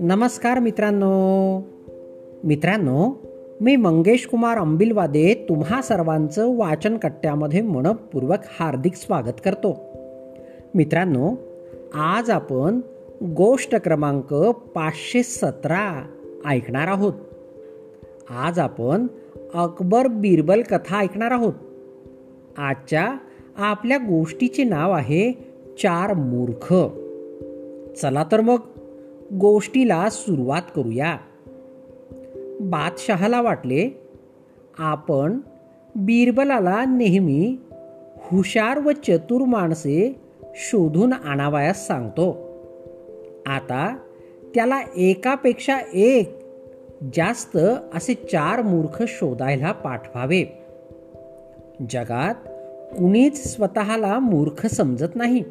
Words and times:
नमस्कार 0.00 0.58
मित्रांनो. 0.58 1.60
मित्रांनो 2.44 3.20
मी 3.60 3.76
मंगेश 3.76 4.26
कुमार 4.26 4.58
अंबिलवादे 4.58 5.46
तुम्हा 5.48 5.82
सर्वांचं 5.82 6.56
वाचन 6.56 6.96
कट्ट्यामध्ये 6.96 7.62
मनपूर्वक 7.62 8.38
हार्दिक 8.58 8.94
स्वागत 8.94 9.40
करतो. 9.44 9.80
मित्रांनो 10.74 11.34
आज 11.94 12.30
आपण 12.30 12.80
गोष्ट 13.22 13.74
क्रमांक 13.74 14.34
पाचशे 14.74 15.22
सतरा 15.22 16.06
ऐकणार 16.46 16.88
आहोत. 16.88 17.12
आज 18.30 18.58
आपण 18.58 19.06
अकबर 19.54 20.06
बिरबल 20.06 20.62
कथा 20.62 20.98
ऐकणार 20.98 21.30
आहोत. 21.30 21.54
आजच्या 22.58 23.14
आपल्या 23.56 23.98
गोष्टीचे 23.98 24.64
नाव 24.64 24.92
आहे 24.92 25.32
चार 25.82 26.14
मूर्ख. 26.14 26.74
चला 27.98 28.24
तर 28.32 28.40
मग 28.40 28.58
गोष्टीला 29.32 30.08
सुरुवात 30.10 30.62
करूया. 30.76 31.16
बादशहाला 32.60 33.42
वाटले 33.42 34.08
आपण 34.78 35.38
बिरबलाला 35.94 36.84
नेहमी 36.84 37.56
हुशार 38.18 38.78
व 38.78 38.90
चतुर 38.90 39.40
माणसे 39.40 40.20
शोधून 40.54 41.12
आणावयास 41.12 41.86
सांगतो. 41.86 42.30
आता 43.46 43.96
त्याला 44.54 44.80
एकापेक्षा 44.96 45.78
एक 45.94 46.38
जास्त 47.16 47.56
असे 47.94 48.14
चार 48.14 48.62
मूर्ख 48.62 49.04
शोधायला 49.08 49.72
पाठवावे. 49.72 50.44
जगात 51.90 52.34
कुणीच 52.92 53.54
स्वतःला 53.54 54.18
मूर्ख 54.18 54.66
समजत 54.66 55.16
नाही. 55.16 55.42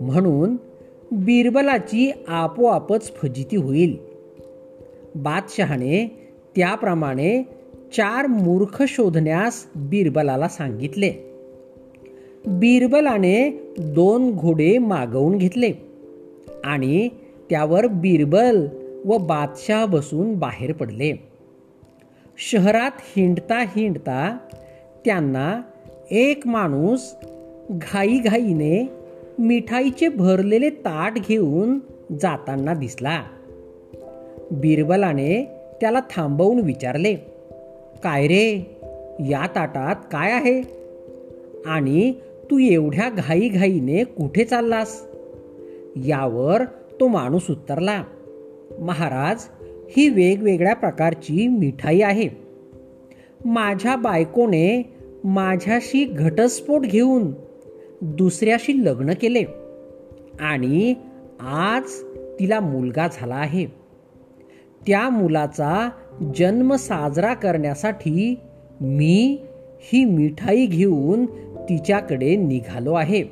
म्हणून 0.00 0.56
बिरबलाची 1.12 2.12
आपोआपच 2.28 3.12
फजिती 3.16 3.56
होईल. 3.56 3.96
बादशहाने 5.14 6.28
त्याप्रमाणे 6.56 7.42
चार 7.96 8.26
मूर्ख 8.26 8.82
शोधण्यास 8.88 9.66
बिरबलाला 9.76 10.48
सांगितले. 10.48 11.12
बिरबलाने 12.46 13.74
दोन 13.78 14.36
घोडे 14.36 14.78
मागवून 14.78 15.38
घेतले 15.38 15.72
आणि 16.64 17.08
त्यावर 17.50 17.86
बिरबल 17.86 18.68
व 19.04 19.18
बादशाह 19.18 19.84
बसून 19.84 20.34
बाहेर 20.34 20.72
पडले. 20.72 21.12
शहरात 22.38 22.90
हिंडता 23.16 23.58
हिंडता 23.58 24.38
त्यांना 25.04 25.60
एक 26.12 26.46
माणूस 26.46 27.14
घाईघाईने 27.70 28.90
मिठाईचे 29.38 30.08
भरलेले 30.08 30.70
ताट 30.70 31.12
घेऊन 31.28 31.78
जाताना 32.20 32.74
दिसला. 32.74 33.22
बिरबलाने 34.50 35.48
त्याला 35.80 36.00
थांबवून 36.00 36.60
विचारले 36.60 37.14
काय 38.04 38.26
रे 38.26 38.76
या 39.20 39.46
ताटात 39.46 39.96
काय 40.12 40.32
आहे? 40.32 40.62
आणि 41.66 42.12
तू 42.50 42.58
एवढ्या 42.58 43.10
घाईघाईने 43.10 44.04
कुठे 44.04 44.44
चाललास? 44.44 45.06
यावर 45.96 46.62
तो 47.00 47.08
माणूस 47.08 47.50
उत्तरला 47.50 48.04
महाराज 48.78 49.42
ही 49.96 50.08
वेगवेगळ्या 50.08 50.74
प्रकारची 50.74 51.48
मिठाई 51.48 52.00
आहे. 52.00 52.28
माझ्या 53.44 53.96
बायकोने 53.96 54.94
माझ्याशी 55.24 56.04
घटस्फोट 56.04 56.80
घेऊन 56.80 57.34
दुसऱ्याशी 58.02 58.84
लग्न 58.84 59.12
केले 59.12 59.44
आणि 60.40 60.94
आज 61.40 61.82
तिला 62.40 62.60
मुलगा 62.60 63.08
झाला 63.12 63.34
आहे. 63.34 63.66
त्या 64.86 65.08
मुलाचा 65.08 65.90
जन्म 66.36 66.74
साजरा 66.74 67.34
करण्यासाठी 67.34 68.34
मी 68.80 69.38
ही 69.80 70.04
मिठाई 70.04 70.66
घेऊन 70.66 71.26
तिच्याकडे 71.68 72.36
निघालो 72.36 72.92
आहे. 72.94 73.24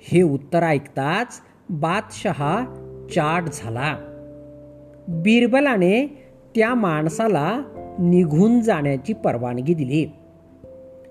हे 0.00 0.22
उत्तर 0.22 0.62
ऐकताच 0.62 1.40
बादशहा 1.70 2.64
चाट 3.14 3.42
झाला. 3.52 3.96
बिरबलाने 5.08 6.06
त्या 6.54 6.74
माणसाला 6.74 7.62
निघून 7.98 8.60
जाण्याची 8.60 9.12
परवानगी 9.12 9.74
दिली. 9.74 10.06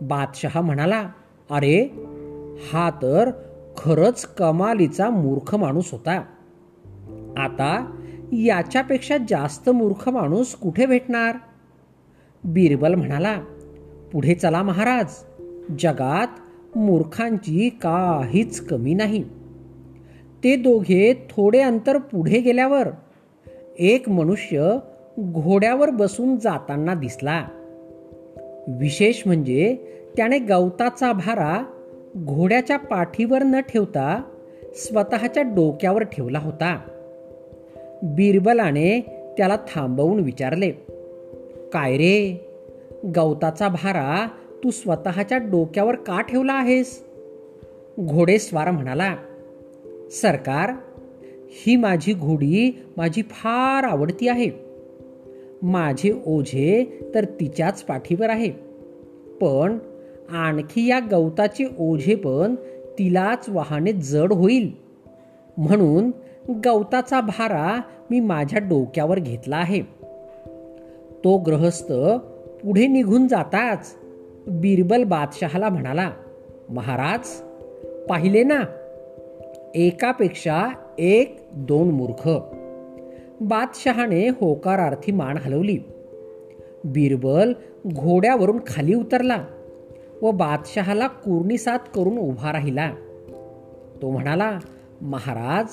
बादशहा 0.00 0.60
म्हणाला 0.60 1.08
अरे 1.50 1.84
हा 2.72 2.90
तर 3.02 3.30
खरंच 3.76 4.24
कमालीचा 4.24 5.10
मूर्ख 5.10 5.54
माणूस 5.54 5.92
होता. 5.92 6.24
आता 7.36 7.96
याच्यापेक्षा 8.32 9.16
जास्त 9.28 9.70
मूर्ख 9.70 10.08
माणूस 10.08 10.54
कुठे 10.54 10.86
भेटणार? 10.86 11.36
बिरबल 12.44 12.94
म्हणाला 12.94 13.40
पुढे 14.12 14.34
चला 14.34 14.62
महाराज. 14.62 15.06
जगात 15.78 16.26
मूर्खांची 16.78 17.68
काहीच 17.68 18.66
कमी 18.66 18.94
नाही. 18.94 19.24
ते 20.44 20.56
दोघे 20.56 21.26
थोडे 21.30 21.60
अंतर 21.60 21.98
पुढे 21.98 22.40
गेल्यावर 22.40 22.88
एक 23.78 24.08
मनुष्य 24.08 24.76
घोड्यावर 25.20 25.90
बसून 25.90 26.36
जाताना 26.36 26.94
दिसला. 26.94 27.46
विशेष 28.78 29.22
म्हणजे 29.26 29.76
त्याने 30.16 30.38
गवताचा 30.38 31.12
भारा 31.12 31.64
घोड्याच्या 32.16 32.78
पाठीवर 32.78 33.42
न 33.42 33.60
ठेवता 33.60 34.22
स्वतःच्या 34.74 35.42
डोक्यावर 35.42 36.02
ठेवला 36.02 36.38
होता. 36.38 36.80
बिरबलाने 38.02 39.00
त्याला 39.38 39.56
थांबवून 39.56 40.20
विचारले 40.20 40.70
काय 41.72 41.96
रे 41.96 42.46
गवताचा 43.16 43.68
भारा 43.68 44.28
तू 44.64 44.70
स्वतःच्या 44.70 45.38
डोक्यावर 45.38 45.94
का 45.94 46.20
ठेवला 46.20 46.52
आहेस? 46.52 47.04
घोडेस्वार 48.00 48.70
म्हणाला 48.70 49.16
सरकार 50.10 50.70
ही 51.50 51.76
माझी 51.76 52.12
घोडी 52.12 52.84
माझी 52.96 53.22
फार 53.22 53.84
आवडती 53.84 54.28
आहे. 54.28 54.69
माझे 55.62 56.22
ओझे 56.26 57.00
तर 57.14 57.24
तिच्याच 57.24 57.82
पाठीवर 57.82 58.30
आहे. 58.30 58.50
पण 59.40 59.78
आणखी 60.30 60.86
या 60.86 61.00
गवताचे 61.10 61.64
ओझे 61.78 62.14
पण 62.14 62.54
तिलाच 62.98 63.48
वाहने 63.48 63.92
जड 63.92 64.32
होईल. 64.32 64.72
म्हणून 65.56 66.10
गवताचा 66.64 67.20
भारा 67.20 67.80
मी 68.10 68.20
माझ्या 68.20 68.58
डोक्यावर 68.58 69.18
घेतला 69.18 69.56
आहे. 69.56 69.82
तो 71.24 71.38
ग्रहस्थ 71.38 71.92
पुढे 72.62 72.86
निघून 72.86 73.28
जाताच 73.28 73.96
बिरबल 74.46 75.04
बादशहाला 75.04 75.68
म्हणाला 75.68 76.10
महाराज 76.68 77.28
पाहिले 78.08 78.42
ना 78.42 78.60
एकापेक्षा 79.74 80.68
एक 80.98 81.38
दोन 81.52 81.90
मूर्ख. 81.90 82.30
बादशहाने 83.40 84.28
होकारार्थी 84.28 85.12
मान 85.12 85.36
हलवली. 85.36 85.78
बिरबल 86.84 87.52
घोड्यावरून 87.86 88.58
खाली 88.66 88.94
उतरला 88.94 89.44
व 90.22 90.30
बादशहाला 90.30 91.06
कुर्णिसात 91.06 91.78
करून 91.94 92.18
उभा 92.18 92.52
राहिला. 92.52 92.92
तो 94.02 94.10
म्हणाला 94.10 94.58
महाराज 95.00 95.66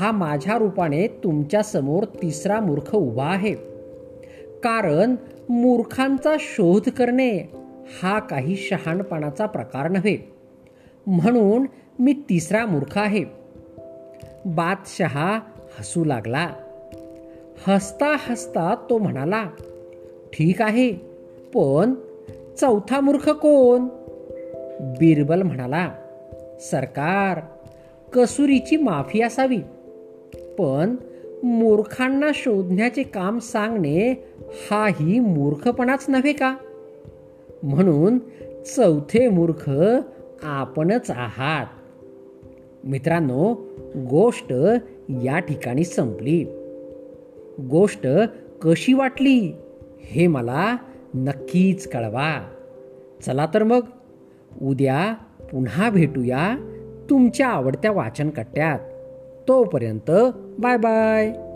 हा 0.00 0.12
माझ्या 0.12 0.58
रूपाने 0.58 1.06
तुमच्यासमोर 1.06 2.04
तिसरा 2.04 2.60
मूर्ख 2.60 2.94
उभा 2.94 3.26
आहे. 3.26 3.54
कारण 4.62 5.14
मूर्खांचा 5.48 6.36
शोध 6.40 6.88
करणे 6.88 7.38
हा 8.02 8.18
काही 8.18 8.56
शहाणपणाचा 8.56 9.46
प्रकार 9.46 9.88
नव्हे. 9.88 10.32
म्हणून 11.06 11.66
मी 11.98 12.12
तिसरा 12.12 12.66
मूर्ख 12.66 12.98
आहे. 12.98 13.24
बादशहा 14.44 15.40
हसू 15.78 16.04
लागला. 16.04 16.48
हसता 17.68 18.16
हसता 18.20 18.74
तो 18.90 18.98
म्हणाला 18.98 19.44
ठीक 20.32 20.62
आहे 20.62 20.92
पण 21.54 21.94
चौथा 22.60 23.00
मूर्ख 23.00 23.28
कोण? 23.28 23.88
बिरबल 24.80 25.42
म्हणाला 25.42 25.92
सरकार 26.60 27.40
कसुरीची 28.12 28.76
माफी 28.76 29.20
असावी 29.20 29.58
पण 30.58 30.96
मूर्खांना 31.42 32.30
शोधण्याचे 32.34 33.02
काम 33.02 33.38
सांगणे 33.38 34.28
हाही 34.70 35.20
मूर्खपणाच 35.20 36.04
नव्हे 36.08 36.32
का? 36.32 36.56
म्हणून 37.62 38.18
चौथे 38.76 39.28
मूर्ख 39.28 39.70
आपणच 40.42 41.10
आहात. 41.10 41.66
मित्रांनो 42.84 43.54
गोष्ट 44.10 44.52
या 45.08 45.38
ठिकाणी 45.38 45.84
संपली. 45.84 46.57
गोष्ट 47.58 48.06
कशी 48.62 48.92
वाटली 48.92 49.52
हे 50.04 50.26
मला 50.26 50.76
नक्कीच 51.14 51.88
कळवा. 51.88 52.48
चला 53.26 53.46
तर 53.54 53.62
मग 53.62 53.80
उद्या 54.62 55.14
पुन्हा 55.46 55.90
भेटूया 55.90 56.56
तुमच्या 57.10 57.48
आवडत्या 57.48 57.92
वाचन 57.92 58.30
कट्ट्यात 58.30 58.78
तोपर्यंत 59.48 60.10
बाय 60.58 60.76
बाय. 60.76 61.47